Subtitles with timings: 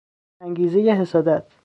[0.41, 1.47] انگیزهی حسادت